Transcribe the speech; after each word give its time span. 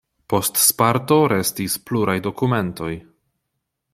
Post 0.33 0.61
Sparto 0.67 1.17
restis 1.33 1.77
pluraj 1.91 2.17
dokumentoj. 2.31 2.91